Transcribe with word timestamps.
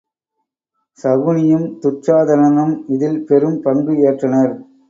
சகுனியும் 0.99 1.67
துச்சாதனனும் 1.81 2.73
இதில் 2.87 3.19
பெரும் 3.25 3.59
பங்கு 3.61 3.95
ஏற்றனர். 4.07 4.53